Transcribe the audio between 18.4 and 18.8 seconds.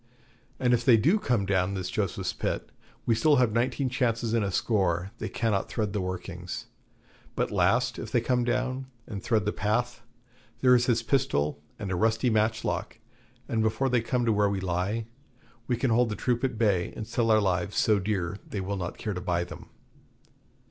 they will